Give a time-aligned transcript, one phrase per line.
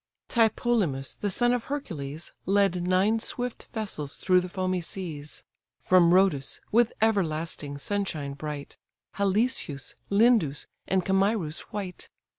[0.29, 5.43] Tlepolemus, the son of Hercules, Led nine swift vessels through the foamy seas,
[5.79, 8.77] From Rhodes, with everlasting sunshine bright,
[9.19, 12.09] Jalyssus, Lindus, and Camirus white.